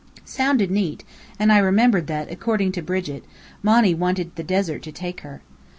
[0.25, 1.03] Sounded neat;
[1.37, 3.23] and I remembered that, according to Brigit,
[3.61, 5.41] Monny wanted the "desert to take her."